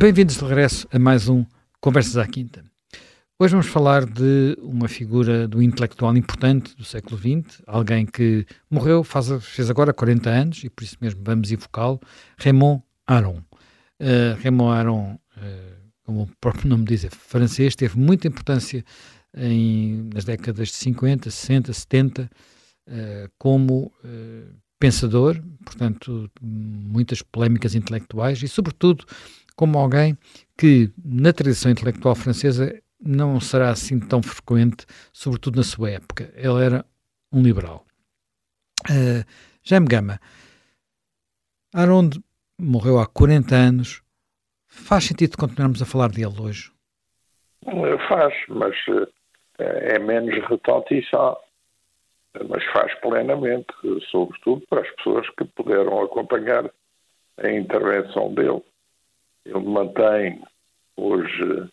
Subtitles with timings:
[0.00, 1.44] Bem-vindos de regresso a mais um
[1.78, 2.64] Conversas à Quinta.
[3.38, 9.04] Hoje vamos falar de uma figura do intelectual importante do século XX, alguém que morreu,
[9.04, 12.00] faz, fez agora 40 anos, e por isso mesmo vamos evocá-lo,
[12.38, 13.42] Raymond Aron.
[14.00, 18.82] Uh, Raymond Aron, uh, como o próprio nome diz, é francês, teve muita importância
[19.36, 28.42] em, nas décadas de 50, 60, 70, uh, como uh, pensador, portanto, muitas polémicas intelectuais
[28.42, 29.04] e, sobretudo,
[29.60, 30.16] como alguém
[30.56, 36.32] que, na tradição intelectual francesa, não será assim tão frequente, sobretudo na sua época.
[36.34, 36.82] Ele era
[37.30, 37.84] um liberal.
[38.88, 39.22] Uh,
[39.62, 40.18] Jaime Gama,
[41.74, 42.18] Aronde
[42.58, 44.02] morreu há 40 anos.
[44.66, 46.72] Faz sentido continuarmos a falar dele hoje?
[48.08, 48.74] Faz, mas
[49.58, 51.36] é menos retaltiçado
[52.48, 53.74] mas faz plenamente,
[54.10, 56.70] sobretudo para as pessoas que puderam acompanhar
[57.36, 58.62] a intervenção dele.
[59.44, 60.42] Ele mantém
[60.96, 61.68] hoje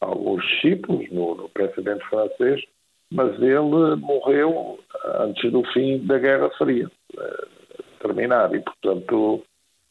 [0.00, 2.62] alguns discípulos no, no pensamento francês,
[3.10, 4.78] mas ele morreu
[5.20, 9.44] antes do fim da Guerra Fria uh, terminar e, portanto,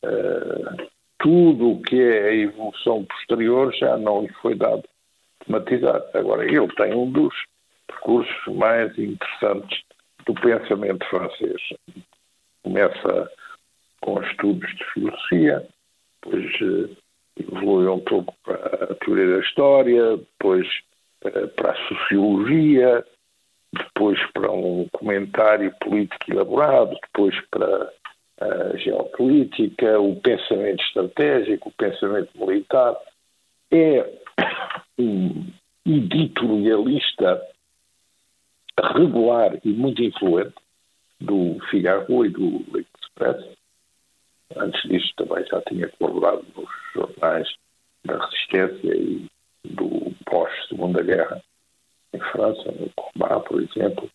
[0.04, 0.88] uh,
[1.20, 4.84] tudo o que é a evolução posterior já não lhe foi dado
[5.46, 6.04] tematizar.
[6.14, 7.34] Agora, ele tem um dos
[7.88, 9.82] percursos mais interessantes
[10.26, 11.62] do pensamento francês.
[12.64, 13.32] Começa
[14.02, 15.68] com estudos de filosofia,
[16.24, 16.96] depois eh,
[17.38, 20.68] evolui um pouco para a teoria da história, depois
[21.24, 23.06] eh, para a sociologia,
[23.74, 27.92] depois para um comentário político elaborado, depois para
[28.40, 32.96] a geopolítica, o pensamento estratégico, o pensamento militar.
[33.72, 34.10] É
[34.98, 35.48] um
[35.86, 37.42] editorialista
[38.94, 40.56] regular e muito influente
[41.20, 43.56] do Figaro e do Express.
[44.56, 47.48] Antes disso também já tinha colaborado nos jornais
[48.06, 49.26] da Resistência e
[49.66, 51.42] do pós-Segunda Guerra
[52.14, 54.10] em França, no Combat, por exemplo.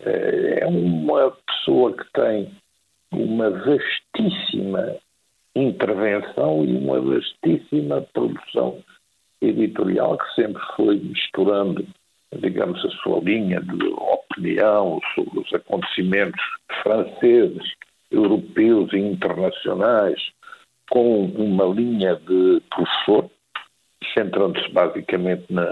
[0.00, 2.54] É uma pessoa que tem
[3.10, 4.96] uma vastíssima
[5.54, 8.82] intervenção e uma vastíssima produção
[9.40, 11.84] editorial que sempre foi misturando
[12.36, 16.40] digamos, a sua linha de opinião sobre os acontecimentos
[16.82, 17.74] franceses,
[18.10, 20.20] europeus e internacionais,
[20.90, 23.30] com uma linha de professor,
[24.14, 25.66] centrando-se basicamente na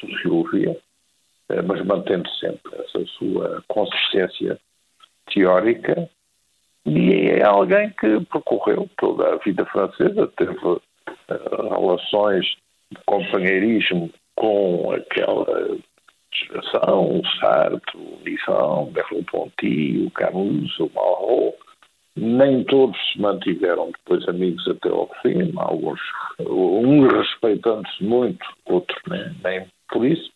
[0.00, 0.76] sociologia,
[1.50, 4.58] eh, mas mantendo sempre essa sua consistência
[5.32, 6.08] teórica.
[6.84, 10.80] E é alguém que percorreu toda a vida francesa, teve uh,
[11.28, 12.56] relações
[12.90, 15.78] de companheirismo com aquela
[16.32, 21.56] geração, o Sartre, o Nissan, Merleau-Ponty, o Camus, o Malraux,
[22.16, 26.00] nem todos se mantiveram depois amigos até ao fim, alguns,
[26.40, 30.30] uns respeitando-se muito, outros nem, nem por isso,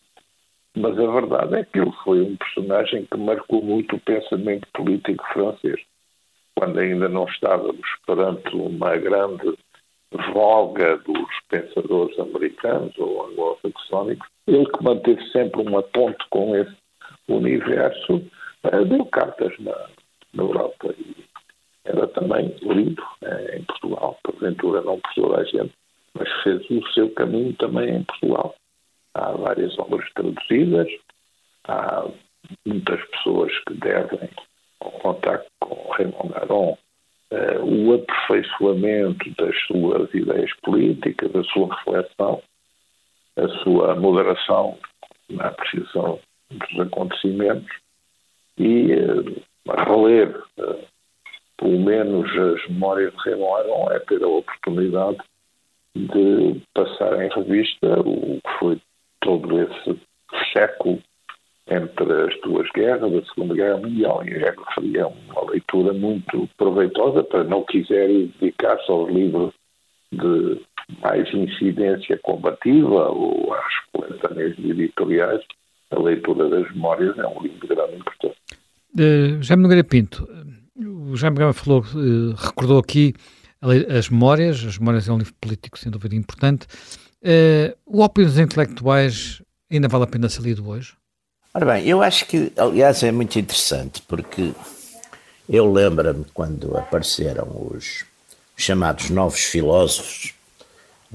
[0.76, 5.24] mas a verdade é que ele foi um personagem que marcou muito o pensamento político
[5.32, 5.80] francês.
[6.56, 9.56] Quando ainda não estávamos perante uma grande
[10.32, 16.76] voga dos pensadores americanos ou anglo-saxónicos, ele que manteve sempre uma ponte com esse
[17.28, 18.22] universo,
[18.64, 19.88] eh, deu cartas na,
[20.34, 21.24] na Europa e
[21.84, 25.72] era também lido eh, em Portugal, porventura não por toda a gente,
[26.14, 28.54] mas fez o seu caminho também em Portugal.
[29.14, 30.88] Há várias obras traduzidas,
[31.64, 32.06] há
[32.66, 34.30] muitas pessoas que devem
[34.80, 36.76] ao contacto com Raymond Aron
[37.34, 42.42] uh, o aperfeiçoamento das suas ideias políticas, a sua reflexão,
[43.36, 44.78] a sua moderação
[45.30, 47.70] na apreciação dos acontecimentos
[48.58, 49.42] e uh,
[49.86, 50.84] reler uh,
[51.56, 55.18] pelo menos as memórias de Raymond é ter a oportunidade
[55.94, 58.80] de passar em revista o que foi
[59.20, 60.00] todo esse
[60.52, 61.00] século
[61.66, 66.48] entre as duas guerras, a Segunda Guerra Mundial e a Guerra Fria, uma leitura muito
[66.58, 69.54] proveitosa para não quiserem dedicar-se aos livros
[70.12, 70.60] de
[71.00, 75.40] mais incidência combativa ou às coletâneas editoriais.
[75.90, 78.36] A leitura das memórias é um livro de grande importância.
[78.94, 80.28] Uh, Jaime Nogueira Pinto,
[80.76, 83.14] o Jaime Gama falou, uh, recordou aqui
[83.88, 86.66] as memórias, as memórias é um livro político sem dúvida importante.
[87.22, 90.94] Uh, o dos Intelectuais ainda vale a pena ser lido hoje?
[91.56, 94.52] Ora bem, eu acho que, aliás, é muito interessante, porque
[95.48, 98.04] eu lembro-me quando apareceram os
[98.56, 100.34] chamados novos filósofos,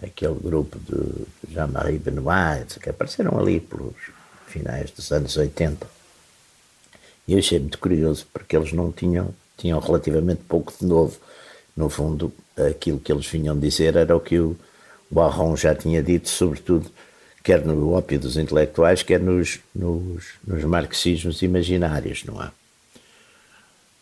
[0.01, 3.95] aquele grupo de Jean-Marie Benoit, que apareceram ali pelos
[4.47, 5.85] finais dos anos 80.
[7.27, 11.19] E eu achei muito curioso, porque eles não tinham, tinham relativamente pouco de novo.
[11.75, 14.55] No fundo, aquilo que eles vinham dizer era o que o,
[15.11, 16.89] o Arron já tinha dito, sobretudo,
[17.43, 22.51] quer no ópio dos intelectuais, quer nos, nos, nos marxismos imaginários, não é?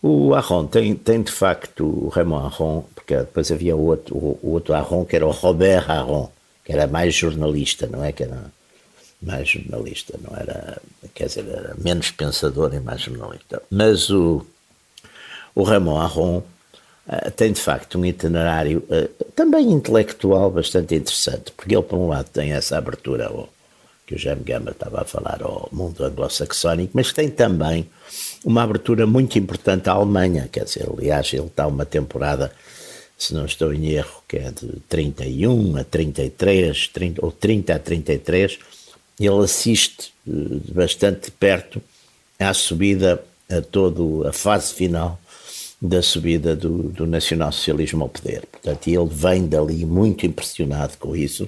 [0.01, 4.74] O Arron tem, tem de facto, o Raymond Arron, porque depois havia outro, o, outro
[4.74, 6.30] Arron, que era o Robert Arron,
[6.63, 8.12] que era mais jornalista, não é?
[8.12, 8.51] Que era
[9.22, 10.80] mais jornalista, não era,
[11.16, 13.62] quer dizer, era menos pensador e mais jornalista.
[13.72, 14.45] Mas o,
[15.56, 16.44] o Raymond Arron
[17.07, 22.07] uh, tem de facto um itinerário uh, também intelectual bastante interessante, porque ele, por um
[22.09, 23.50] lado, tem essa abertura ao,
[24.07, 27.89] que o Jaime Gama estava a falar ao mundo anglo-saxónico, mas tem também
[28.44, 32.51] uma abertura muito importante à Alemanha, quer dizer, aliás, ele está uma temporada,
[33.18, 37.80] se não estou em erro, que é de 31 a 33, 30, ou 30 a
[37.80, 38.60] 33,
[39.19, 40.31] ele assiste eh,
[40.71, 41.81] bastante perto
[42.39, 45.19] à subida, a toda a fase final
[45.81, 48.45] da subida do, do nacionalsocialismo ao poder.
[48.51, 51.47] Portanto, ele vem dali muito impressionado com isso,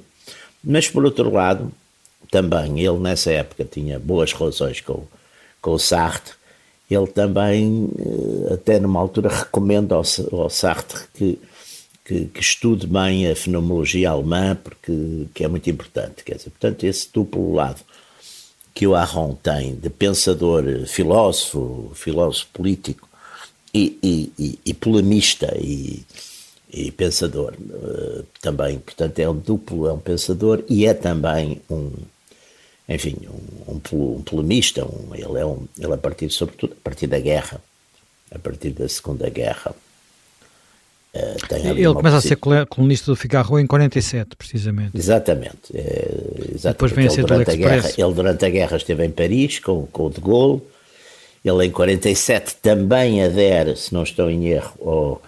[0.63, 1.71] mas por outro lado,
[2.29, 5.03] também ele nessa época tinha boas relações com,
[5.61, 6.33] com o Sartre,
[6.89, 11.39] ele também, eh, até numa altura, recomenda ao, ao Sartre que,
[12.03, 16.23] que, que, estude bem a fenomenologia alemã, porque que é muito importante.
[16.23, 17.81] Quer dizer, portanto, esse duplo lado
[18.73, 23.08] que o Aron tem de pensador, filósofo, filósofo político
[23.73, 26.03] e, e, e, e polemista e,
[26.71, 28.79] e pensador uh, também.
[28.79, 31.91] Portanto, é um duplo, é um pensador e é também um,
[32.87, 33.15] enfim,
[33.67, 37.19] um, um, um polemista, um, ele é um, ele a partir, sobretudo, a partir da
[37.19, 37.61] guerra,
[38.33, 39.75] a partir da Segunda Guerra.
[41.13, 42.37] Uh, ele começa a ser
[42.67, 44.95] colunista do Figaro em 47, precisamente.
[44.95, 45.57] Exatamente.
[45.73, 46.07] É,
[46.53, 46.61] exatamente.
[46.63, 49.87] Depois vem a ser durante a guerra, Ele durante a guerra esteve em Paris com,
[49.87, 50.61] com o de Gaulle.
[51.43, 55.21] Ele em 47 também adere, se não estou em erro, ao,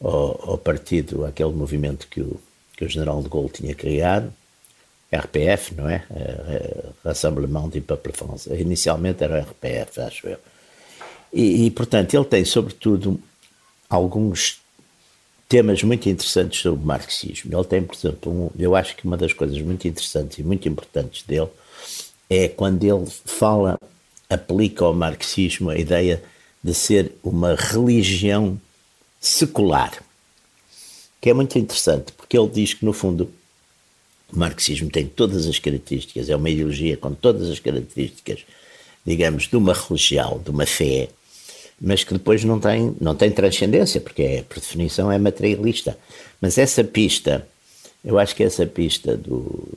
[0.00, 2.40] ao, ao partido, aquele movimento que o,
[2.76, 4.32] que o general de Gaulle tinha criado.
[5.10, 6.04] RPF, não é?
[6.10, 8.60] é Rassemblement du Peuple Français.
[8.60, 10.38] Inicialmente era RPF, acho eu.
[11.32, 13.20] E, e, portanto, ele tem, sobretudo,
[13.88, 14.60] alguns
[15.48, 17.56] temas muito interessantes sobre o marxismo.
[17.56, 20.68] Ele tem, por exemplo, um, eu acho que uma das coisas muito interessantes e muito
[20.68, 21.48] importantes dele
[22.28, 23.80] é quando ele fala,
[24.28, 26.22] aplica ao marxismo a ideia
[26.62, 28.60] de ser uma religião
[29.20, 30.02] secular,
[31.20, 33.30] que é muito interessante, porque ele diz que, no fundo,
[34.32, 38.44] o marxismo tem todas as características, é uma ideologia com todas as características,
[39.04, 41.08] digamos, de uma religião, de uma fé,
[41.80, 45.96] mas que depois não tem, não tem transcendência, porque é, por definição é materialista.
[46.40, 47.46] Mas essa pista,
[48.04, 49.68] eu acho que essa pista do,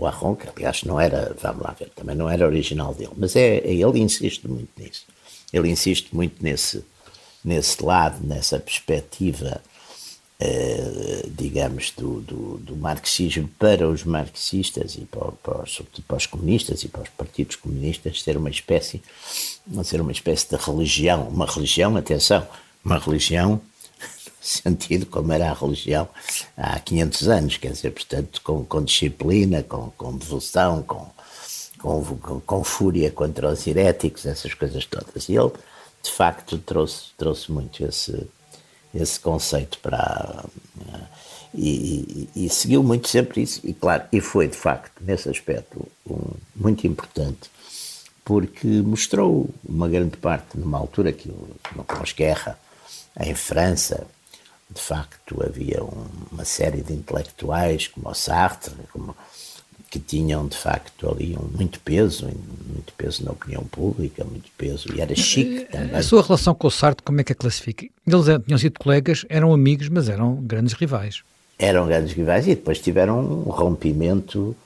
[0.00, 3.36] do Arron, que aliás não era, vamos lá ver, também não era original dele, mas
[3.36, 5.04] é, ele insiste muito nisso.
[5.52, 6.82] Ele insiste muito nesse,
[7.44, 9.60] nesse lado, nessa perspectiva
[10.42, 16.26] eh, digamos, do, do, do, marxismo para os marxistas e para, para, os, para, os,
[16.26, 19.02] comunistas e para os partidos comunistas ser uma espécie,
[19.84, 22.48] ser uma espécie de religião, uma religião, atenção,
[22.82, 23.60] uma religião
[24.40, 26.08] sentido como era a religião
[26.56, 31.06] há 500 anos, quer dizer, portanto, com, com disciplina, com, com devoção, com,
[31.78, 35.28] com, com, fúria contra os heréticos, essas coisas todas.
[35.28, 35.52] E ele,
[36.02, 38.26] de facto, trouxe, trouxe muito esse,
[38.94, 40.44] esse conceito para.
[41.52, 45.84] E, e, e, seguiu muito sempre isso, e claro, e foi de facto, nesse aspecto,
[46.08, 47.50] um, muito importante,
[48.24, 51.28] porque mostrou uma grande parte, numa altura que,
[51.74, 52.56] no pós-guerra,
[53.18, 54.06] em França,
[54.72, 59.16] de facto havia um, uma série de intelectuais, como o Sartre, como
[59.90, 64.88] que tinham de facto ali um muito peso, muito peso na opinião pública, muito peso,
[64.94, 65.96] e era chique eh, também.
[65.96, 67.84] A sua relação com o Sartre, como é que a classifica?
[68.06, 71.22] Eles tinham sido colegas, eram amigos, mas eram grandes rivais.
[71.58, 74.56] Eram grandes rivais e depois tiveram um rompimento.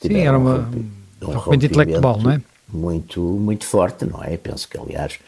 [0.00, 0.86] Sim, era uma, um, rompi,
[1.22, 2.42] um rompimento intelectual, não é?
[2.66, 4.38] Muito, muito forte, não é?
[4.38, 5.18] Penso que, aliás,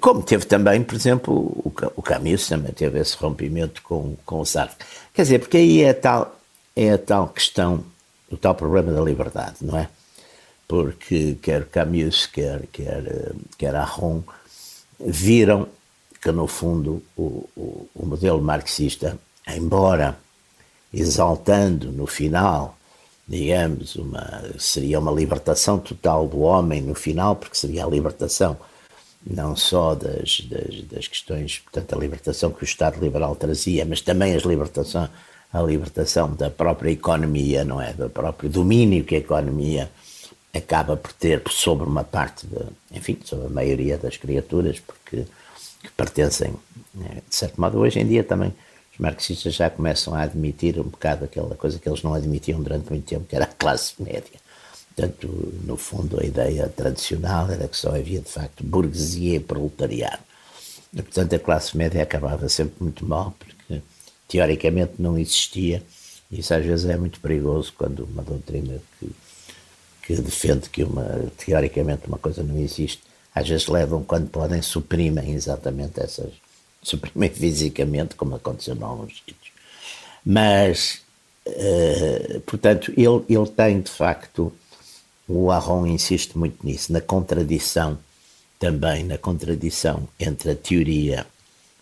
[0.00, 4.46] como teve também, por exemplo, o, o Camus também teve esse rompimento com, com o
[4.46, 4.86] Sartre.
[5.12, 6.36] Quer dizer, porque aí é a tal,
[6.74, 7.84] é a tal questão
[8.30, 9.88] o tal problema da liberdade, não é?
[10.66, 14.22] Porque quer Camus, quer, quer, quer Arron,
[14.98, 15.68] viram
[16.20, 19.16] que, no fundo, o, o, o modelo marxista,
[19.46, 20.18] embora
[20.92, 22.76] exaltando no final,
[23.28, 28.56] digamos, uma, seria uma libertação total do homem no final, porque seria a libertação
[29.28, 34.00] não só das, das, das questões, portanto, a libertação que o Estado liberal trazia, mas
[34.00, 35.10] também as libertações
[35.52, 37.92] a libertação da própria economia, não é?
[37.92, 39.90] Do próprio domínio que a economia
[40.52, 45.24] acaba por ter sobre uma parte, de, enfim, sobre a maioria das criaturas, porque
[45.82, 46.54] que pertencem,
[46.94, 47.22] né?
[47.28, 48.52] de certo modo, hoje em dia também
[48.92, 52.90] os marxistas já começam a admitir um bocado aquela coisa que eles não admitiam durante
[52.90, 54.45] muito tempo, que era a classe média.
[54.96, 55.28] Portanto,
[55.64, 60.22] no fundo, a ideia tradicional era que só havia, de facto, burguesia e proletariado.
[60.90, 63.82] E, portanto, a classe média acabava sempre muito mal, porque
[64.26, 65.82] teoricamente não existia.
[66.32, 69.10] Isso às vezes é muito perigoso quando uma doutrina que,
[70.02, 73.02] que defende que uma, teoricamente uma coisa não existe,
[73.34, 76.32] às vezes levam, quando podem, suprimem exatamente essas.
[76.82, 79.52] suprimem fisicamente, como aconteceu em alguns sítios.
[80.24, 81.02] Mas,
[81.46, 84.50] uh, portanto, ele, ele tem de facto
[85.28, 87.98] o Arron insiste muito nisso, na contradição
[88.58, 91.26] também, na contradição entre a teoria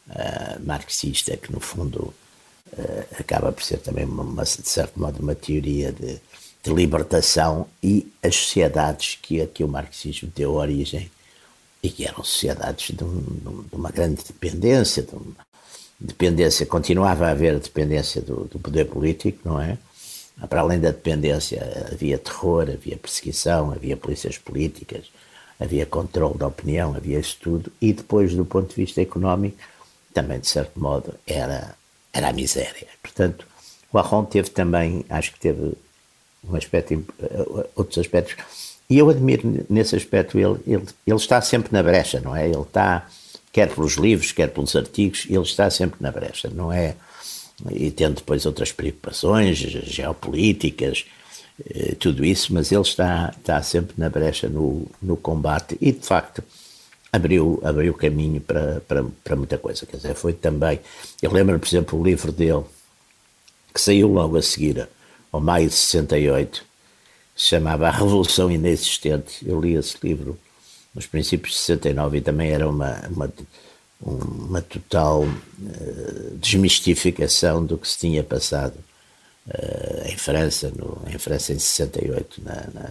[0.09, 2.15] uh, marxista, que no fundo
[2.73, 6.19] uh, acaba por ser também, uma, de certo modo, uma teoria de,
[6.63, 11.11] de libertação, e as sociedades que, a que o marxismo deu origem,
[11.83, 13.21] e que eram sociedades de, um,
[13.71, 15.37] de uma grande dependência, de uma
[16.01, 19.77] dependência, continuava a haver dependência do, do poder político, não é?
[20.49, 25.07] Para além da dependência, havia terror, havia perseguição, havia polícias políticas,
[25.61, 27.73] havia controle da opinião, havia isso tudo.
[27.81, 29.57] E depois, do ponto de vista económico,
[30.13, 31.75] também, de certo modo, era,
[32.13, 32.89] era a miséria.
[33.03, 33.47] Portanto,
[33.93, 35.75] o Arron teve também, acho que teve
[36.49, 38.37] um aspecto, eh, outros aspectos.
[38.89, 42.47] E eu admiro nesse aspecto, ele, ele, ele está sempre na brecha, não é?
[42.47, 43.07] Ele está,
[43.53, 46.97] quer pelos livros, quer pelos artigos, ele está sempre na brecha, não é?
[47.71, 51.05] E tendo depois outras preocupações geopolíticas,
[51.71, 56.07] eh, tudo isso, mas ele está, está sempre na brecha no, no combate e, de
[56.07, 56.43] facto,
[57.13, 59.87] abriu, abriu caminho para, para, para muita coisa.
[59.87, 60.81] Quer dizer, foi também.
[61.23, 62.65] Eu lembro, por exemplo, o livro dele,
[63.73, 64.89] que saiu logo a seguir,
[65.31, 66.65] ao maio de 68,
[67.37, 69.47] se chamava A Revolução Inexistente.
[69.47, 70.39] Eu li esse livro
[70.95, 73.33] nos princípios de 69 e também era uma, uma
[74.05, 78.75] uma total uh, desmistificação do que se tinha passado
[79.49, 82.91] uh, em França, no, em França em 68, na, na,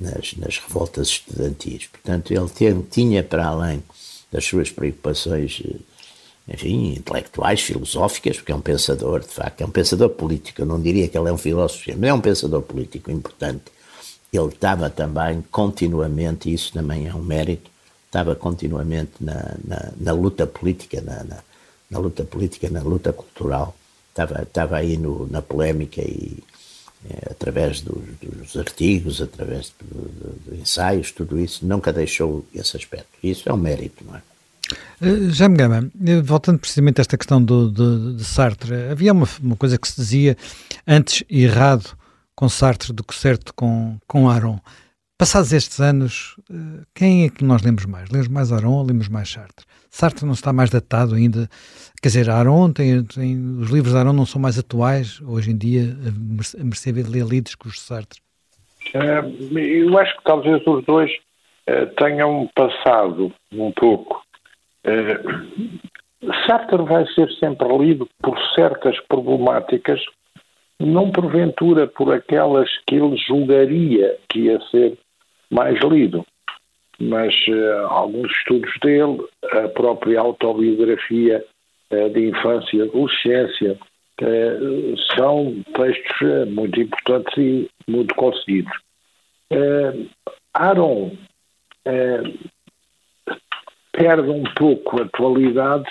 [0.00, 1.86] nas, nas, revoltas estudantis.
[1.86, 3.82] Portanto, ele tinha para além
[4.30, 9.70] das suas preocupações, eh, enfim, intelectuais, filosóficas, porque é um pensador, de facto, é um
[9.70, 10.62] pensador político.
[10.62, 13.64] Eu não diria que ele é um filósofo, mas é um pensador político importante.
[14.32, 17.70] Ele estava também continuamente, e isso também é um mérito,
[18.08, 21.36] estava continuamente na, na, na luta política, na, na,
[21.90, 23.76] na, luta política, na luta cultural,
[24.08, 26.42] estava, estava aí no, na polémica e
[27.08, 33.06] é, através dos, dos, artigos, através de, ensaios, tudo isso, nunca deixou esse aspecto.
[33.22, 34.22] Isso é um mérito, não é?
[35.00, 39.12] Uh, Já me gama, eh, voltando precisamente a esta questão do, de, de Sartre, havia
[39.12, 40.36] uma, uma, coisa que se dizia
[40.86, 41.96] antes errado
[42.34, 44.58] com Sartre do que certo com, com Aron.
[45.18, 48.08] Passados estes anos, eh, quem é que nós lemos mais?
[48.08, 49.66] Lemos mais Aron ou lemos mais Sartre?
[49.90, 51.48] Sartre não está mais datado ainda?
[52.00, 55.58] Quer dizer, Aron tem, tem, os livros de Aron não são mais atuais hoje em
[55.58, 55.82] dia,
[56.56, 58.20] a mercê de ler lidos que os Sartre?
[58.94, 64.22] Uh, eu acho que talvez os dois uh, tenham passado um pouco.
[64.86, 70.00] Uh, Sartre vai ser sempre lido por certas problemáticas,
[70.78, 74.96] não porventura por aquelas que ele julgaria que ia ser
[75.50, 76.24] mais lido.
[77.00, 79.18] Mas uh, alguns estudos dele,
[79.52, 81.44] a própria autobiografia
[81.92, 83.78] uh, de infância e adolescência,
[84.22, 88.72] uh, são textos muito importantes e muito conseguidos.
[90.52, 91.16] Aaron
[93.92, 95.86] perde um pouco a atualidade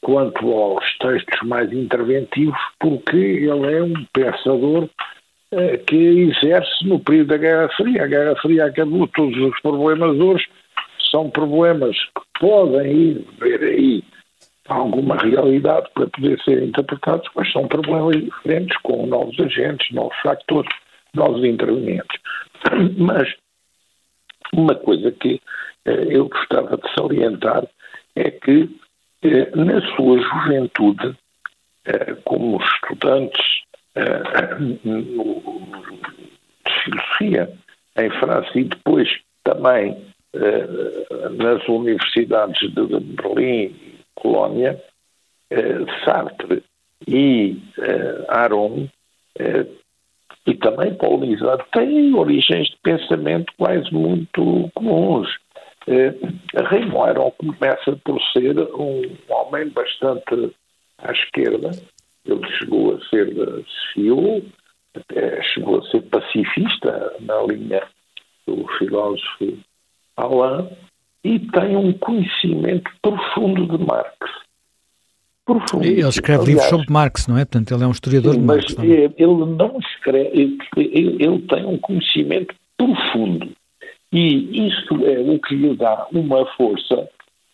[0.00, 4.88] quanto aos textos mais interventivos, porque ele é um pensador eh,
[5.86, 8.04] que exerce no período da Guerra Fria.
[8.04, 10.46] A Guerra Fria acabou, todos os problemas hoje
[11.10, 14.04] são problemas que podem ir ver aí
[14.68, 20.70] alguma realidade para poder ser interpretados, mas são problemas diferentes, com novos agentes, novos fatores,
[21.12, 22.20] novos intervenientes.
[22.96, 23.34] Mas
[24.52, 25.40] uma coisa que
[25.84, 27.66] eh, eu gostava de salientar
[28.14, 28.70] é que
[29.22, 31.16] eh, na sua juventude,
[32.24, 33.62] como estudantes
[34.82, 35.04] de
[36.84, 37.50] filosofia
[37.98, 39.08] em França e depois
[39.44, 39.92] também
[40.34, 44.80] uh, nas universidades de Berlim e Colónia,
[45.52, 46.62] uh, Sartre
[47.06, 48.88] e uh, Aron
[50.46, 55.28] e também Paul Nizar têm origens de pensamento quase muito comuns.
[56.54, 60.52] Raymond Aron começa por ser um homem bastante
[60.98, 61.70] à esquerda,
[62.24, 64.42] ele chegou a ser CEO,
[64.94, 67.82] até chegou a ser pacifista na linha
[68.46, 69.58] do filósofo
[70.16, 70.68] Alain
[71.24, 74.16] e tem um conhecimento profundo de Marx.
[75.82, 77.44] Ele escreve Aliás, livros sobre Marx, não é?
[77.44, 78.74] Portanto, ele é um historiador sim, de Marx.
[78.76, 79.04] Mas é?
[79.16, 80.58] ele não escreve, ele,
[81.24, 83.50] ele tem um conhecimento profundo.
[84.12, 87.08] E isso é o que lhe dá uma força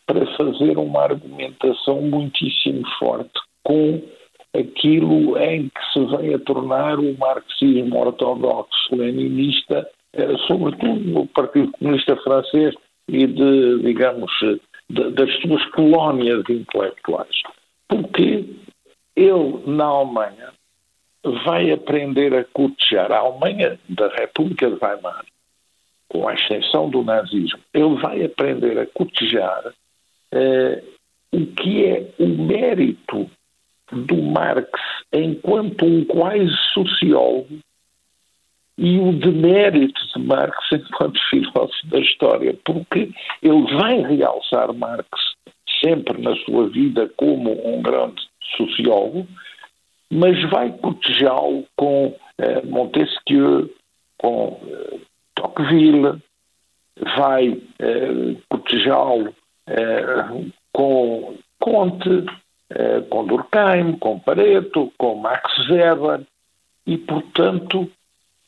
[0.07, 3.33] para fazer uma argumentação muitíssimo forte
[3.63, 4.01] com
[4.59, 9.89] aquilo em que se vem a tornar o marxismo ortodoxo leninista,
[10.47, 12.75] sobretudo no Partido Comunista Francês
[13.09, 14.31] e de, digamos,
[14.89, 17.43] de, das suas colónias intelectuais.
[17.89, 18.45] Porque
[19.15, 20.53] ele, na Alemanha,
[21.45, 25.25] vai aprender a cortejar a Alemanha da República de Weimar,
[26.09, 29.73] com a extensão do nazismo, ele vai aprender a cortejar
[30.33, 30.83] eh,
[31.33, 33.29] o que é o mérito
[33.93, 34.69] do Marx
[35.13, 37.59] enquanto um quase sociólogo
[38.79, 43.11] e o demérito de Marx enquanto filósofo da história, porque
[43.43, 45.09] ele vai realçar Marx
[45.83, 48.23] sempre na sua vida como um grande
[48.57, 49.27] sociólogo,
[50.11, 53.73] mas vai cotejá-lo com eh, Montesquieu,
[54.19, 54.99] com eh,
[55.35, 56.23] Tocqueville,
[57.17, 59.35] vai eh, cotejá-lo
[59.67, 60.05] eh,
[60.73, 62.27] com Conte,
[62.71, 66.23] eh, com Durkheim, com Pareto, com Max Weber,
[66.87, 67.91] e, portanto,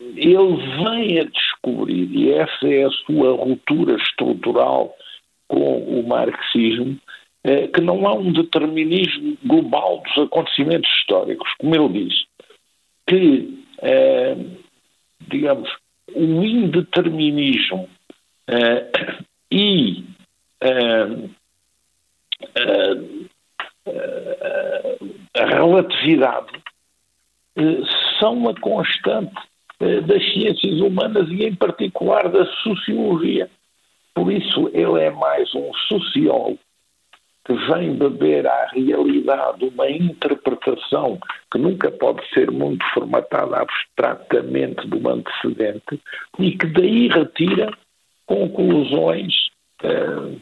[0.00, 4.94] ele vem a descobrir, e essa é a sua ruptura estrutural
[5.46, 6.98] com o marxismo,
[7.44, 12.24] eh, que não há um determinismo global dos acontecimentos históricos, como ele diz,
[13.06, 14.36] que, eh,
[15.28, 15.70] digamos,
[16.14, 17.88] o indeterminismo
[19.52, 20.04] e
[25.34, 26.52] a relatividade
[28.18, 29.34] são a constante
[30.06, 33.48] das ciências humanas e, em particular, da sociologia.
[34.14, 36.58] Por isso, ele é mais um sociólogo
[37.48, 41.18] que vem beber à realidade uma interpretação
[41.50, 45.98] que nunca pode ser muito formatada abstratamente do antecedente
[46.38, 47.72] e que daí retira
[48.26, 49.32] conclusões
[49.82, 50.36] eh,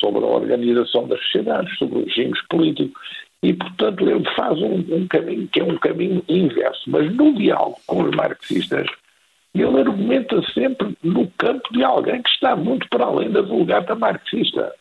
[0.00, 3.00] sobre a organização das sociedades, sobre os regimes políticos.
[3.42, 6.82] E, portanto, ele faz um, um, caminho que é um caminho inverso.
[6.88, 8.86] Mas no diálogo com os marxistas,
[9.54, 14.74] ele argumenta sempre no campo de alguém que está muito para além da vulgata marxista.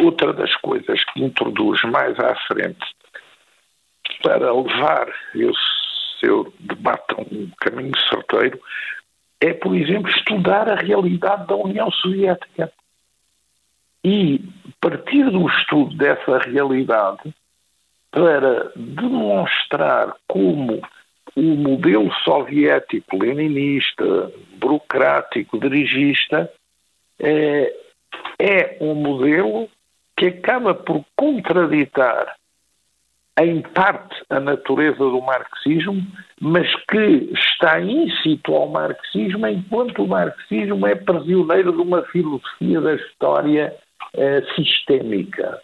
[0.00, 2.84] Outra das coisas que introduz mais à frente
[4.22, 5.76] para levar esse
[6.20, 8.60] seu debate a um caminho certeiro
[9.40, 12.72] é, por exemplo, estudar a realidade da União Soviética
[14.06, 14.40] e
[14.80, 17.34] partir do estudo dessa realidade
[18.12, 20.80] para demonstrar como
[21.34, 26.48] o modelo soviético leninista, burocrático, dirigista,
[27.18, 27.74] é,
[28.38, 29.68] é um modelo
[30.16, 32.36] que acaba por contraditar
[33.40, 36.00] em parte a natureza do marxismo,
[36.40, 42.94] mas que está incito ao marxismo enquanto o marxismo é prisioneiro de uma filosofia da
[42.94, 43.76] história
[44.16, 45.60] eh, sistémica.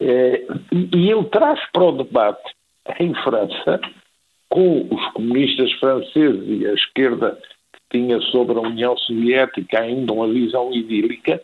[0.00, 2.54] Eh, e ele traz para o debate
[2.98, 3.80] em França,
[4.48, 7.38] com os comunistas franceses e a esquerda
[7.72, 11.40] que tinha sobre a União Soviética ainda uma visão idílica,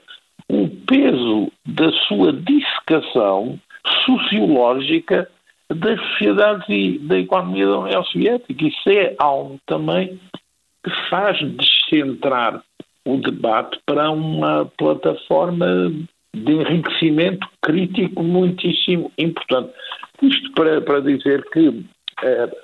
[0.49, 3.59] o peso da sua dissecação
[4.05, 5.29] sociológica
[5.69, 8.67] das sociedades e da economia da União Soviética.
[8.67, 10.21] Isso é algo também
[10.85, 12.63] que faz descentrar
[13.05, 15.93] o debate para uma plataforma
[16.35, 19.73] de enriquecimento crítico muitíssimo importante.
[20.23, 21.85] Isto para, para dizer que uh,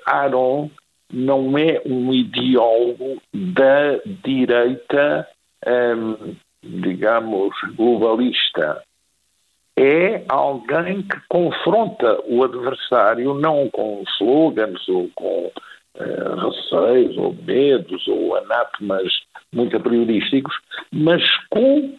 [0.06, 0.70] Aaron
[1.12, 5.26] não é um ideólogo da direita,
[5.66, 8.82] um, ehm, digamos, globalista.
[9.78, 15.52] É alguém que confronta o adversário não com slogans ou com
[15.96, 19.12] uh, receios ou medos ou anátemas
[19.52, 20.54] muito priorísticos,
[20.90, 21.94] mas com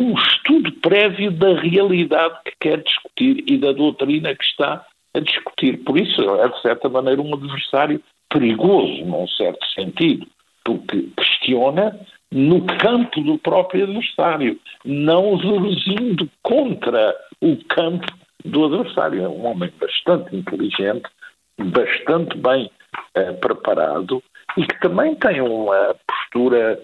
[0.00, 5.76] um estudo prévio da realidade que quer discutir e da doutrina que está a discutir.
[5.84, 10.26] Por isso, é, de certa maneira, um adversário perigoso, num certo sentido,
[10.64, 12.00] porque questiona
[12.32, 18.06] no campo do próprio adversário, não verozindo contra o campo
[18.44, 19.24] do adversário.
[19.24, 21.10] É um homem bastante inteligente,
[21.58, 22.70] bastante bem
[23.18, 24.22] uh, preparado
[24.56, 26.80] e que também tem uma postura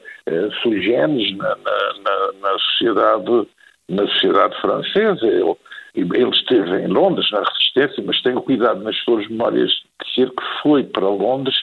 [0.63, 3.49] sui generis na, na, na, sociedade,
[3.89, 5.27] na sociedade francesa.
[5.27, 5.57] Ele,
[5.95, 10.63] ele esteve em Londres, na Resistência, mas tenho cuidado nas suas memórias de dizer que
[10.63, 11.57] foi para Londres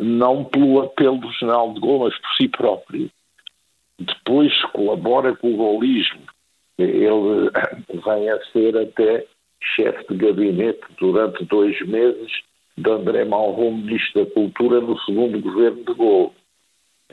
[0.00, 3.10] não pelo apelo do general de Gaulle, mas por si próprio.
[3.98, 6.22] Depois colabora com o gaullismo.
[6.78, 7.50] Ele
[8.04, 9.26] vem a ser até
[9.76, 12.32] chefe de gabinete durante dois meses
[12.76, 16.32] de André Malraux, ministro da Cultura, no segundo governo de Gaulle.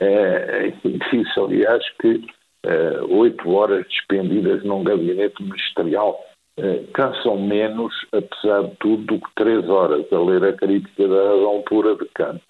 [0.00, 2.26] É, é difícil, aliás, que
[2.64, 6.18] é, oito horas despendidas num gabinete ministerial
[6.56, 11.14] é, cansam menos, apesar de tudo, do que três horas a ler a crítica da
[11.14, 12.42] razão pura de Kant.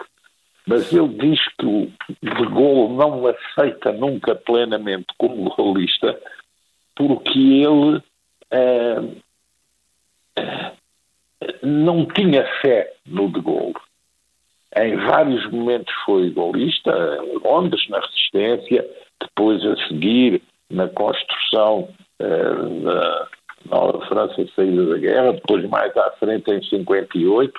[0.67, 6.17] Mas ele diz que o de Gaulle não aceita nunca plenamente como golista
[6.95, 8.01] porque ele
[8.51, 8.95] é,
[11.63, 13.73] não tinha fé no de Gaulle.
[14.77, 16.91] Em vários momentos foi golista,
[17.23, 18.87] em Londres, na resistência,
[19.19, 21.89] depois a seguir na construção
[22.21, 23.27] uh, da
[23.69, 27.53] nova França saída da guerra, depois mais à frente em 58,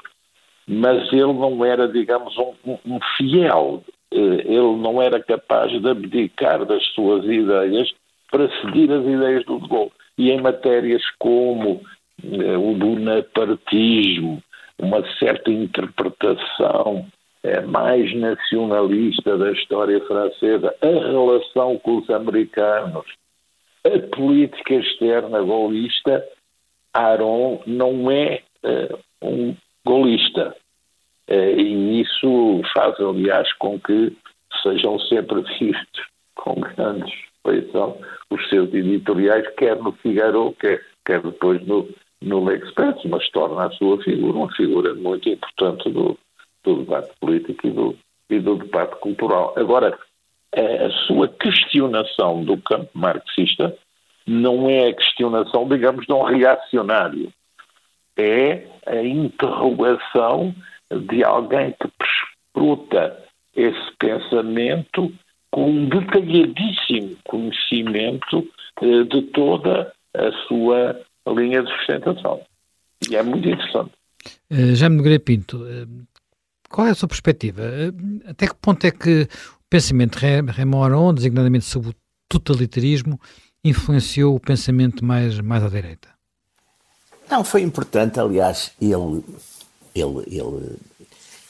[0.67, 3.85] mas ele não era, digamos, um, um fiel.
[4.13, 7.93] Uh, ele não era capaz de abdicar das suas ideias
[8.31, 9.93] para seguir as ideias do de Gaulle.
[10.17, 11.83] E em matérias como
[12.25, 14.43] uh, o bonapartismo,
[14.83, 17.07] uma certa interpretação
[17.45, 23.07] é, mais nacionalista da história francesa, a relação com os americanos,
[23.85, 26.25] a política externa golista,
[26.93, 30.55] Aron não é uh, um golista.
[31.29, 34.17] Uh, e isso faz, aliás, com que
[34.63, 37.13] sejam sempre vistos com grande
[37.45, 37.99] respeição
[38.31, 41.89] os seus editoriais, quer no Figaro, quer, quer depois no,
[42.23, 46.19] no L'Express, mas torna a sua figura uma figura muito importante do,
[46.65, 47.97] do debate político e do,
[48.31, 49.53] e do debate cultural.
[49.57, 49.99] Agora,
[50.55, 53.77] a sua questionação do campo marxista
[54.27, 57.33] não é a questionação, digamos, de um reacionário.
[58.17, 60.55] É a interrogação
[60.91, 63.19] de alguém que desfruta
[63.57, 65.13] esse pensamento
[65.51, 68.47] com um detalhadíssimo conhecimento
[68.81, 72.41] eh, de toda a sua linha de sustentação.
[73.09, 73.93] E é muito interessante.
[74.51, 76.07] Uh, Jaime Nogueira Pinto, uh,
[76.69, 77.63] qual é a sua perspectiva?
[77.63, 81.95] Uh, até que ponto é que o pensamento de Raymond Aron, designadamente sobre o
[82.29, 83.21] totalitarismo,
[83.65, 86.09] influenciou o pensamento mais, mais à direita?
[87.31, 89.25] Não, foi importante, aliás, ele,
[89.95, 90.77] ele, ele,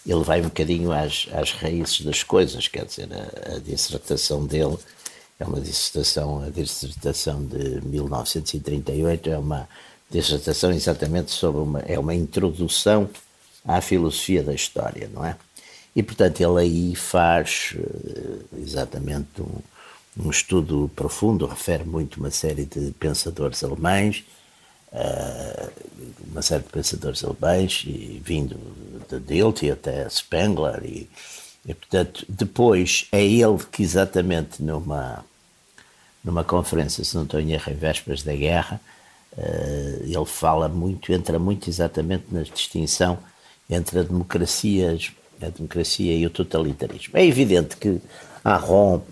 [0.06, 4.78] ele vai um bocadinho às, às raízes das coisas, quer dizer, a, a dissertação dele
[5.38, 9.68] é uma dissertação, a dissertação de 1938 é uma
[10.10, 13.08] dissertação exatamente sobre uma, é uma introdução
[13.64, 15.36] à filosofia da história, não é?
[15.94, 22.64] E, portanto, ele aí faz eh, exatamente um, um estudo profundo, refere muito uma série
[22.64, 24.24] de pensadores alemães,
[24.92, 25.70] uh,
[26.30, 28.58] uma série de pensadores alemães, e vindo
[29.08, 31.08] de Dilthey até Spengler, e,
[31.66, 35.24] e, portanto, depois é ele que exatamente numa,
[36.24, 38.80] numa conferência, se não estou em erro, em vésperas da guerra,
[39.36, 43.18] uh, ele fala muito, entra muito exatamente na distinção
[43.70, 44.98] entre a democracia,
[45.40, 47.16] a democracia e o totalitarismo.
[47.16, 48.00] É evidente que
[48.44, 49.02] Aron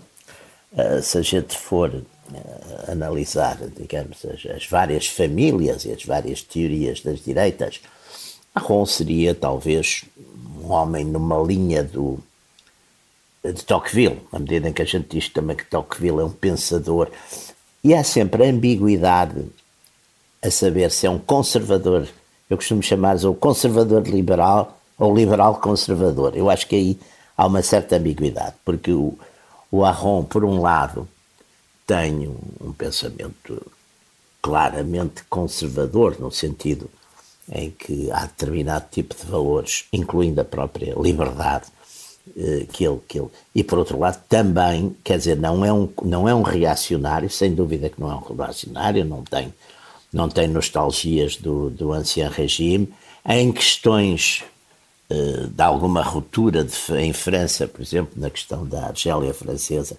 [0.75, 6.41] eh, se a gente for uh, analisar, digamos, as, as, várias famílias e as várias
[6.41, 7.81] teorias das direitas,
[8.55, 10.05] Arron seria talvez
[10.61, 12.19] um homem numa linha do
[13.43, 17.09] de Tocqueville, na medida em que a gente diz também que Tocqueville é um pensador,
[17.83, 19.45] e há sempre a ambiguidade
[20.41, 22.07] a saber se é um conservador,
[22.49, 26.35] eu costumo chamar o conservador liberal ou liberal conservador.
[26.35, 26.99] Eu acho que aí
[27.35, 29.17] há uma certa ambiguidade, porque o,
[29.71, 31.07] o Arron, por um lado,
[31.87, 33.71] tem um, um pensamento
[34.41, 36.89] claramente conservador, no sentido
[37.51, 41.65] em que há determinado tipo de valores, incluindo a própria liberdade,
[42.71, 46.29] que ele, que ele, e por outro lado também, quer dizer, não é um, não
[46.29, 49.53] é um reacionário, sem dúvida que não é um reacionário, não tem,
[50.13, 52.93] não tem nostalgias do, do ancien regime,
[53.25, 54.43] em questões
[55.11, 59.97] eh, de alguma ruptura de, em França, por exemplo, na questão da Argélia francesa,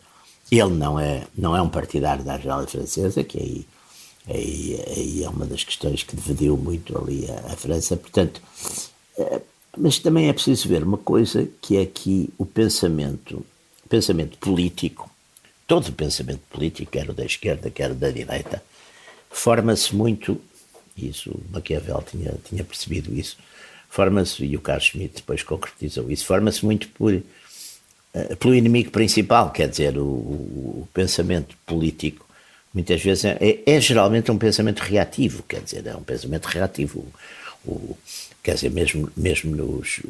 [0.50, 3.66] ele não é, não é um partidário da Argélia francesa, que aí,
[4.26, 7.94] aí, aí é uma das questões que dividiu muito ali a, a França.
[7.94, 8.40] Portanto,
[9.18, 9.42] eh,
[9.76, 13.44] mas também é preciso ver uma coisa que é que o pensamento,
[13.88, 15.10] pensamento político,
[15.66, 18.62] todo o pensamento político, quer o da esquerda, quer o da direita,
[19.30, 20.40] forma-se muito,
[20.96, 23.38] isso Maquiavel tinha, tinha percebido isso,
[23.88, 29.50] forma-se, e o Carlos Schmitt depois concretizou isso, forma-se muito por, uh, pelo inimigo principal,
[29.50, 32.26] quer dizer, o, o, pensamento político,
[32.74, 37.06] muitas vezes é, é, é, geralmente um pensamento reativo, quer dizer, é um pensamento reativo.
[37.64, 37.96] O,
[38.42, 40.00] quer dizer, mesmo, mesmo nos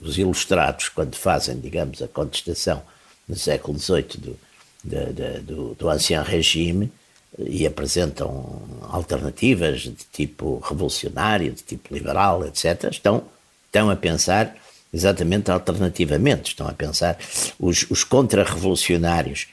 [0.00, 2.82] os ilustrados, quando fazem, digamos, a contestação
[3.28, 4.38] no século XVIII do,
[4.82, 6.90] do, do, do Regime,
[7.38, 13.24] e apresentam alternativas de tipo revolucionário, de tipo liberal, etc., estão,
[13.66, 14.54] estão a pensar
[14.92, 17.16] exatamente alternativamente, estão a pensar
[17.58, 19.48] os, os contra-revolucionários.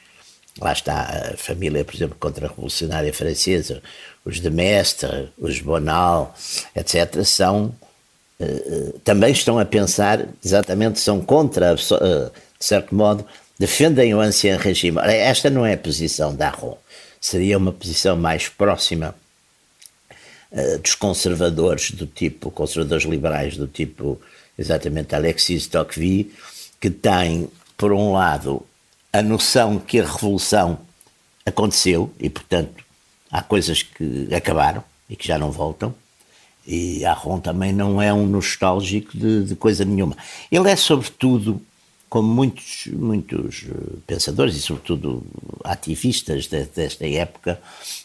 [0.60, 3.82] Lá está a família, por exemplo, contra-revolucionária francesa,
[4.26, 6.36] os de Mestre, os Bonal,
[6.76, 7.74] etc., são
[8.40, 13.26] uh, também estão a pensar exatamente, são contra, uh, de certo modo,
[13.58, 15.00] defendem o ancião regime.
[15.04, 16.78] Esta não é a posição da Aron
[17.20, 19.14] seria uma posição mais próxima
[20.82, 24.20] dos conservadores do tipo, conservadores liberais do tipo
[24.58, 26.34] exatamente Alexis Tocqueville,
[26.82, 28.66] que tem, por um lado,
[29.12, 30.80] a noção que a revolução
[31.45, 32.84] aconteceu e, portanto,
[33.32, 35.93] há coisas que acabaram e que já não voltam.
[36.65, 40.15] E Arron também não é um nostálgico de, de coisa nenhuma.
[40.52, 41.60] Ele é, sobretudo,
[42.08, 45.24] como muitos, muitos eh, pensadores e, sobretudo,
[45.63, 47.60] ativistas desta época,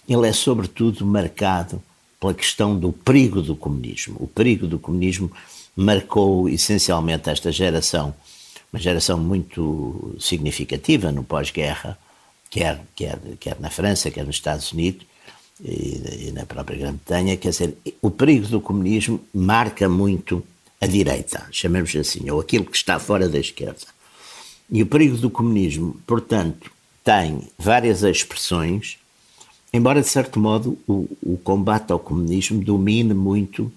[0.09, 1.83] ele é, sobretudo, marcado
[2.19, 4.17] pela questão do perigo do comunismo.
[4.19, 5.31] O perigo do comunismo
[5.77, 8.14] marcou essencialmente esta geração,
[8.75, 11.97] uma geração muito significativa no pós-guerra,
[12.51, 15.07] quer, quer, quer na França, quer nos Estados Unidos
[15.63, 17.37] e, e na própria Grã-Bretanha.
[17.37, 20.45] Quer dizer, o perigo do comunismo marca muito
[20.81, 23.87] a direita, chamemos assim, ou aquilo que está fora da esquerda.
[24.69, 26.69] E o perigo do comunismo, portanto,
[27.05, 28.99] tem várias expressões,
[29.73, 33.73] embora de certo modo o, o combate ao comunismo domine muito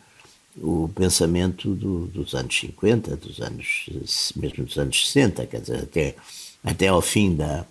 [0.61, 3.85] o pensamento do, dos anos 50, dos anos,
[4.35, 6.15] mesmo dos anos 60, quer dizer, até,
[6.63, 7.65] até ao fim da,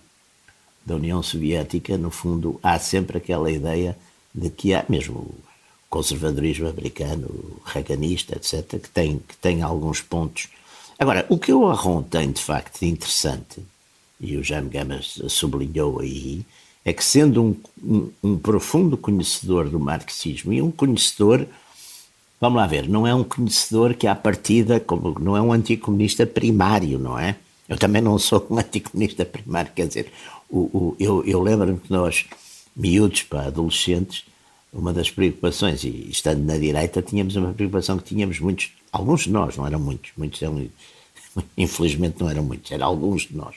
[0.85, 3.97] da União Soviética, no fundo, há sempre aquela ideia
[4.33, 5.35] de que há mesmo o
[5.89, 10.49] conservadorismo americano, reaganista, etc., que tem, que tem alguns pontos
[10.99, 13.61] Agora, o que o Arron tem de facto de interessante,
[14.19, 16.43] e o Jaime Gama sublinhou aí,
[16.83, 21.45] é que sendo um, um, um, profundo conhecedor do marxismo e um conhecedor,
[22.39, 26.25] vamos lá ver, não é um conhecedor que à partida, como, não é um anticomunista
[26.25, 27.35] primário, não é?
[27.67, 30.11] Eu também não sou um anticomunista primário, quer dizer,
[30.49, 32.25] o, o, eu, eu lembro-me que nós,
[32.75, 34.25] miúdos, para adolescentes,
[34.71, 39.31] uma das preocupações, e estando na direita, tínhamos uma preocupação que tínhamos muitos, alguns de
[39.31, 40.67] nós, não eram muitos, muitos eram,
[41.57, 43.55] infelizmente não eram muitos, eram alguns de nós.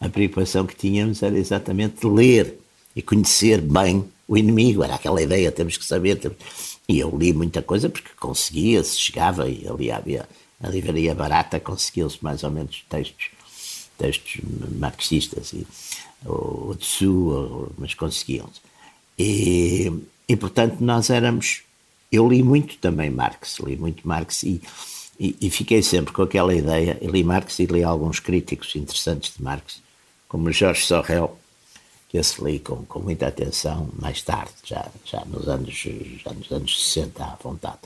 [0.00, 2.58] A preocupação que tínhamos era exatamente ler
[2.94, 6.16] e conhecer bem o inimigo, era aquela ideia, temos que saber.
[6.16, 6.36] Temos...
[6.88, 10.28] E eu li muita coisa porque conseguia, se chegava, e ali havia
[10.62, 13.30] a livraria barata, conseguiam-se mais ou menos textos,
[13.98, 14.40] textos
[14.78, 15.66] marxistas, e,
[16.24, 18.60] ou, de sul, mas conseguiam-se.
[19.18, 19.92] E,
[20.28, 21.62] e, portanto, nós éramos.
[22.10, 24.62] Eu li muito também Marx, li muito Marx e,
[25.18, 26.96] e, e, fiquei sempre com aquela ideia.
[27.00, 29.82] Eu li Marx e li alguns críticos interessantes de Marx,
[30.28, 31.36] como Jorge Sorrel,
[32.16, 36.84] esse li com, com muita atenção mais tarde, já, já, nos anos, já nos anos
[36.84, 37.78] 60, à vontade.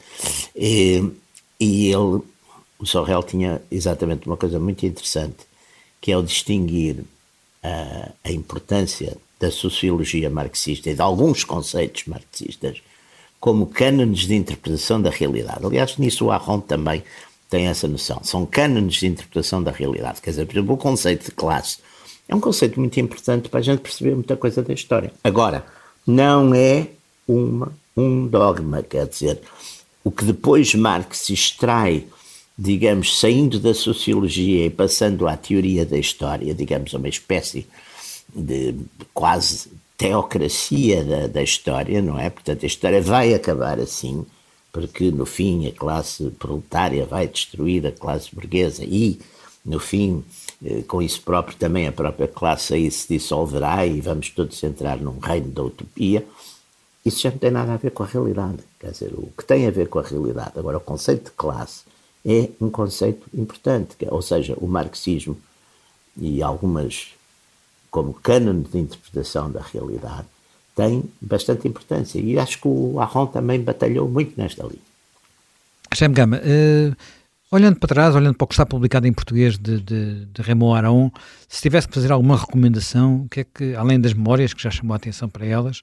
[0.55, 1.03] E,
[1.59, 2.23] e ele,
[2.79, 5.47] o Sorrel, tinha exatamente uma coisa muito interessante,
[6.01, 7.05] que é o distinguir
[7.63, 12.83] a, a importância da sociologia marxista e de alguns conceitos marxistas
[13.41, 15.65] como cânones de interpretação da realidade.
[15.65, 17.03] Aliás, nisso o Arron também
[17.49, 18.21] tem essa noção.
[18.23, 20.21] São cânones de interpretação da realidade.
[20.21, 21.79] Quer dizer, por exemplo, o conceito de classe
[22.31, 25.13] é um conceito muito importante para a gente perceber muita coisa da história.
[25.25, 25.67] Agora,
[26.07, 26.87] não é
[27.27, 29.41] uma, um dogma, quer dizer,
[30.05, 32.07] o que depois Marx extrai,
[32.57, 37.67] digamos, saindo da sociologia e passando à teoria da história, digamos, uma espécie
[38.33, 38.77] de
[39.13, 42.31] quase teocracia da, da história, não é?
[42.31, 44.25] Portanto, a história vai acabar assim,
[44.71, 49.19] porque no fim a classe proletária vai destruir a classe burguesa e,
[49.65, 50.23] no fim,
[50.87, 55.19] com isso próprio também a própria classe aí se dissolverá e vamos todos entrar num
[55.19, 56.27] reino da utopia.
[57.05, 58.59] Isso já não tem nada a ver com a realidade.
[58.79, 60.53] Quer dizer, o que tem a ver com a realidade.
[60.57, 61.85] Agora, o conceito de classe
[62.27, 65.37] é um conceito importante, ou seja, o marxismo
[66.17, 67.15] e algumas
[67.91, 70.27] como cânone de interpretação da realidade,
[70.75, 72.21] tem bastante importância.
[72.21, 74.79] E acho que o Arron também batalhou muito nesta linha.
[75.93, 76.97] Jaime Gama, uh,
[77.53, 80.79] olhando para trás, olhando para o que está publicado em português de, de, de Raymond
[80.79, 81.11] Aron,
[81.49, 84.71] se tivesse que fazer alguma recomendação, o que é que, além das memórias, que já
[84.71, 85.83] chamou a atenção para elas,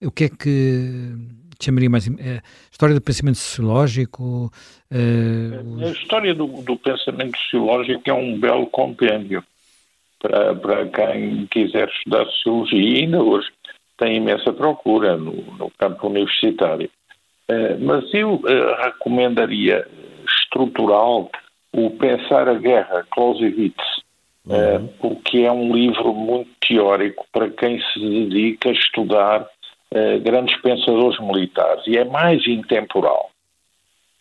[0.00, 1.14] o que é que
[1.58, 2.06] te chamaria mais?
[2.06, 4.52] É, história do pensamento sociológico?
[4.92, 9.42] Uh, a história do, do pensamento sociológico é um belo compêndio
[10.20, 13.48] para, para quem quiser estudar Sociologia e ainda hoje
[13.96, 16.88] tem imensa procura no, no campo universitário.
[17.50, 18.40] Uh, mas eu
[18.80, 19.84] recomendaria
[20.48, 21.30] estrutural
[21.72, 23.84] o Pensar a Guerra, Clausewitz,
[24.46, 30.56] uh, porque é um livro muito teórico para quem se dedica a estudar uh, grandes
[30.62, 33.30] pensadores militares e é mais intemporal.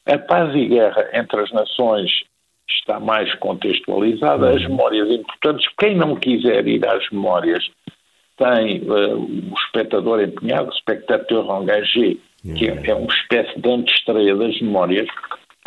[0.06, 2.12] A paz e guerra entre as nações
[2.70, 4.70] está mais contextualizada, as uhum.
[4.70, 5.68] memórias importantes.
[5.78, 7.66] Quem não quiser ir às memórias
[8.38, 12.18] tem uh, o espectador empenhado, o spectateur engagé,
[12.56, 15.08] que é, é uma espécie de antestreia das memórias.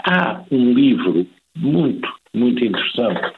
[0.05, 3.33] Há um livro muito, muito interessante,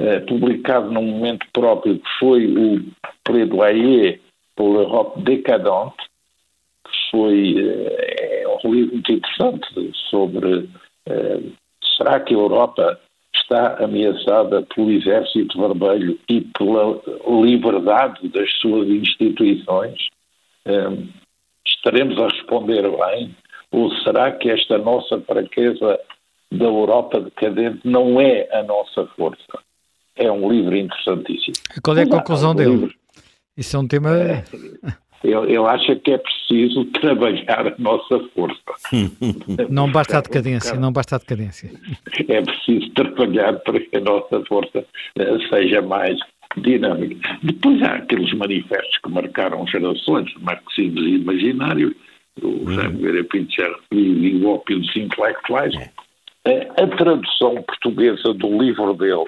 [0.00, 2.84] uh, publicado num momento próprio, que foi o
[3.24, 4.20] Plaidoyer
[4.56, 5.96] pour l'Europe décadente,
[6.84, 10.68] que foi uh, é um livro muito interessante sobre
[11.96, 13.00] será que a Europa
[13.34, 17.00] está ameaçada pelo exército vermelho e pela
[17.42, 19.98] liberdade das suas instituições?
[20.66, 21.08] Um,
[21.66, 23.34] estaremos a responder bem?
[23.70, 26.00] Ou será que esta nossa fraqueza
[26.50, 29.58] da Europa decadente não é a nossa força?
[30.16, 31.54] É um livro interessantíssimo.
[31.82, 32.70] Qual é a conclusão dele?
[32.70, 32.94] Livro.
[33.56, 34.16] Isso é um tema.
[34.16, 34.44] É,
[35.22, 38.60] eu, eu acho que é preciso trabalhar a nossa força.
[39.68, 41.70] Não basta a decadência, não basta a decadência.
[42.28, 44.84] É preciso trabalhar para que a nossa força
[45.16, 46.18] eh, seja mais
[46.56, 47.38] dinâmica.
[47.42, 51.94] Depois há aqueles manifestos que marcaram gerações, marxismo e imaginário,
[52.42, 55.74] o Jaime Vera Pinto já referiu, e o ópio dos intelectuais.
[56.44, 56.68] É.
[56.82, 59.24] A tradução portuguesa do livro dele,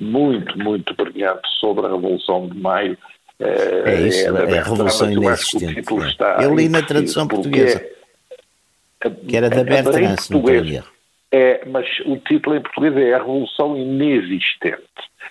[0.00, 2.98] muito, muito brilhante, sobre a Revolução de Maio,
[3.40, 5.82] é, é isso, é, é a Revolução Inexistente.
[6.40, 6.44] É.
[6.44, 7.84] Eu li na tradução portuguesa,
[9.28, 10.42] que era da Bertrand, se não
[11.34, 14.78] é, mas o título em português é A Revolução Inexistente.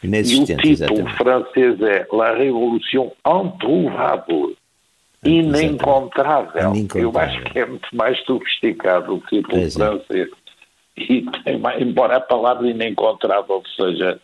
[0.03, 1.15] Inexistente e o título exatamente.
[1.15, 4.57] francês é La Révolution Introuvable.
[5.25, 6.73] Inencontrável.
[6.95, 10.29] Eu acho que é muito mais sofisticado o título pois francês.
[10.97, 14.19] E tem embora a palavra inencontrável seja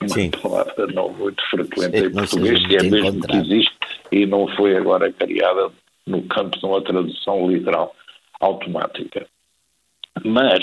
[0.00, 0.30] uma Sim.
[0.30, 3.78] palavra não muito frequente em português, que é mesmo que existe
[4.10, 5.70] e não foi agora criada
[6.06, 7.94] no campo de uma tradução literal
[8.40, 9.26] automática.
[10.24, 10.58] Mas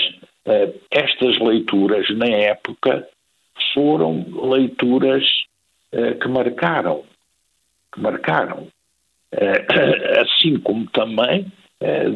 [0.46, 3.08] uh, estas leituras, na época,
[3.74, 5.24] foram leituras
[5.94, 7.04] uh, que marcaram,
[7.94, 8.68] que marcaram.
[9.36, 11.52] Uh, assim como também,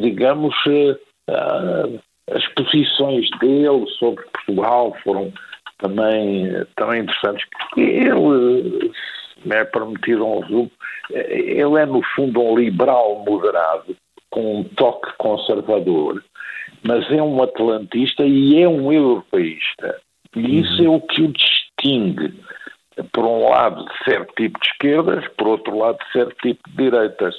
[0.00, 0.54] digamos,
[2.30, 5.32] as posições dele sobre Portugal foram
[5.78, 7.46] também, também interessantes.
[7.76, 8.90] Ele,
[9.44, 10.70] me é permitido um resumo,
[11.10, 13.96] ele é no fundo um liberal moderado,
[14.30, 16.22] com um toque conservador,
[16.82, 20.00] mas é um atlantista e é um europeísta.
[20.34, 20.94] E isso uhum.
[20.94, 22.34] é o que o distingue,
[23.12, 27.34] por um lado, certo tipo de esquerdas, por outro lado, certo tipo de direitas.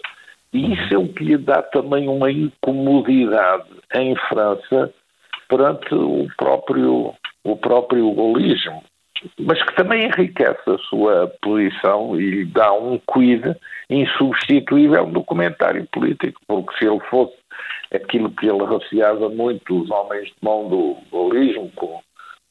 [0.53, 4.93] E isso é o que lhe dá também uma incomodidade em França
[5.47, 7.13] perante o próprio
[7.45, 8.81] o próprio golismo,
[9.39, 13.55] mas que também enriquece a sua posição e dá um quid
[13.89, 17.35] insubstituível no comentário político, porque se ele fosse
[17.93, 22.01] aquilo que ele receava muito os homens de mão do golismo, como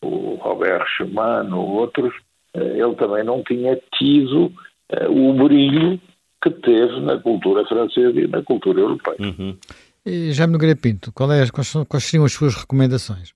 [0.03, 2.15] o Robert Schumann ou outros,
[2.55, 6.01] ele também não tinha tido uh, o brilho
[6.43, 9.17] que teve na cultura francesa e na cultura europeia.
[9.21, 9.57] Uhum.
[10.05, 13.33] E Jaime Nogueira Pinto, qual é, quais, quais seriam as suas recomendações?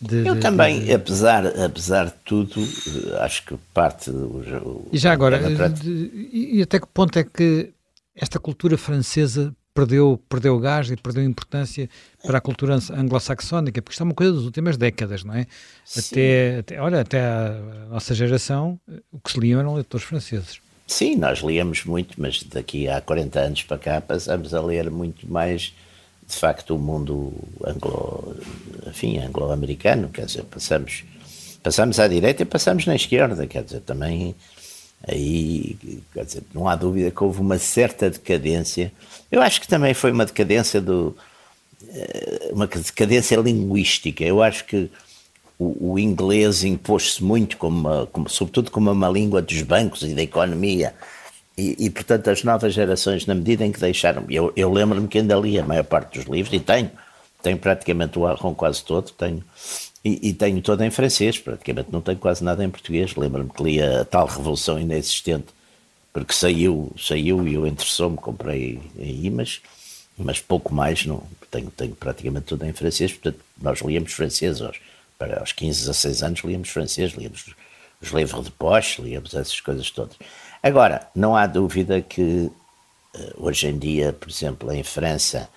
[0.00, 0.92] De, eu de, também, de...
[0.92, 2.60] apesar, apesar de tudo,
[3.20, 4.10] acho que parte.
[4.10, 5.38] O, e já agora,
[5.84, 7.70] e até que ponto é que
[8.16, 11.88] esta cultura francesa perdeu, perdeu gás e perdeu importância
[12.24, 13.80] para a cultura anglo-saxónica?
[13.82, 15.46] Porque isto é uma coisa das últimas décadas, não é?
[15.96, 18.78] Até, até, olha, até a nossa geração,
[19.10, 20.60] o que se liam eram leitores franceses.
[20.86, 25.30] Sim, nós líamos muito, mas daqui a 40 anos para cá passamos a ler muito
[25.30, 25.72] mais
[26.26, 27.32] de facto o mundo
[27.64, 28.36] anglo,
[28.86, 31.04] enfim, anglo-americano, quer dizer, passamos,
[31.62, 34.34] passamos à direita e passamos na esquerda, quer dizer, também
[35.06, 35.76] aí,
[36.12, 38.92] quer dizer, não há dúvida que houve uma certa decadência.
[39.30, 41.16] Eu acho que também foi uma decadência do
[41.88, 44.24] eh, uma decadência linguística.
[44.24, 44.90] Eu acho que
[45.58, 50.14] o, o inglês impôs-se muito, como, uma, como, sobretudo como uma língua dos bancos e
[50.14, 50.94] da economia
[51.56, 54.24] e, e, portanto, as novas gerações, na medida em que deixaram.
[54.28, 56.90] Eu, eu lembro-me que ainda li a maior parte dos livros, e tenho,
[57.42, 59.44] tenho praticamente o Arron quase todo, tenho,
[60.04, 63.14] e, e, tenho todo em francês, praticamente não tenho quase nada em português.
[63.14, 65.46] Lembro-me que li a tal Revolução Inexistente,
[66.12, 69.60] porque saiu, saiu e eu interessou-me, comprei aí, mas,
[70.18, 74.80] mas pouco mais, não, tenho, tenho praticamente tudo em francês, portanto, nós líamos francês aos,
[75.18, 77.44] para, aos 15, 16 anos, líamos francês, líamos
[78.00, 80.16] os livros de Poche, líamos essas coisas todas.
[80.62, 82.50] Agora, não há dúvida que
[83.14, 85.48] eh, hoje em dia, por exemplo, em França,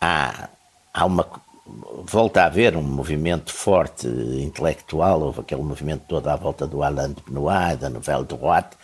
[0.00, 0.48] há,
[0.92, 1.26] há uma.
[1.66, 7.12] Volta a haver um movimento forte intelectual, houve aquele movimento todo à volta do Alain
[7.12, 8.76] de Benoit, da Nouvelle Droite,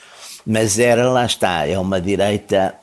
[0.47, 2.75] mas era, lá está, é uma direita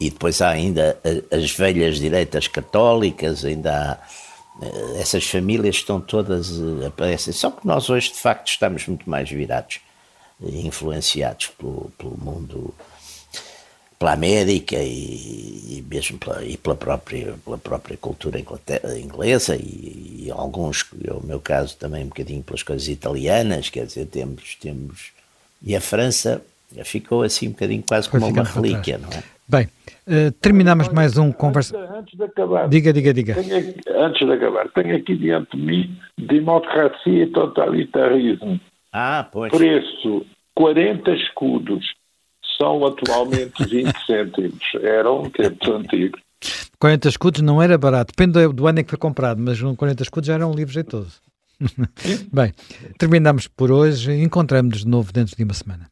[0.00, 0.98] e depois há ainda
[1.30, 7.32] as velhas direitas católicas, ainda há eh, essas famílias estão todas eh, aparecem.
[7.32, 9.80] Só que nós hoje de facto estamos muito mais virados,
[10.42, 12.74] influenciados pelo, pelo mundo,
[14.00, 20.30] pela América e, e mesmo pela, e pela própria pela própria cultura inglesa e, e
[20.30, 25.12] alguns, no meu caso também um bocadinho pelas coisas italianas, quer dizer temos temos
[25.62, 26.42] e a França
[26.82, 29.22] ficou assim um bocadinho quase como uma relíquia, não é?
[29.46, 29.66] Bem,
[30.06, 31.76] uh, terminamos mais um conversa.
[31.76, 32.68] Antes de acabar.
[32.68, 33.32] Diga, diga, diga.
[33.32, 38.60] Aqui, antes de acabar, tenho aqui diante de mim democracia e totalitarismo.
[38.92, 39.52] Ah, pois.
[39.52, 40.24] Preço
[40.54, 41.84] 40 escudos.
[42.60, 44.60] São atualmente 20 cêntimos.
[44.82, 46.20] Eram tempos antigos.
[46.78, 48.12] 40 escudos não era barato.
[48.16, 51.20] Depende do ano em que foi comprado, mas 40 escudos já era um livro jeitoso.
[52.32, 52.52] Bem,
[52.98, 54.12] terminamos por hoje.
[54.12, 55.86] Encontramos-nos de novo dentro de uma semana.